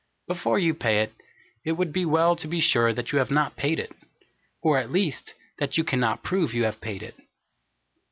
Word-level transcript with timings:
Before 0.25 0.57
you 0.57 0.73
pay 0.73 1.03
it, 1.03 1.13
it 1.63 1.73
would 1.73 1.93
be 1.93 2.05
well 2.05 2.35
to 2.35 2.47
be 2.47 2.59
sure 2.59 2.89
you 2.89 3.17
have 3.19 3.29
not 3.29 3.55
paid 3.55 3.77
it; 3.79 3.91
or, 4.63 4.79
at 4.79 4.89
least, 4.89 5.35
that 5.59 5.77
you 5.77 5.83
can 5.83 5.99
not 5.99 6.23
prove 6.23 6.55
you 6.55 6.63
have 6.63 6.81
paid 6.81 7.03
it. 7.03 7.13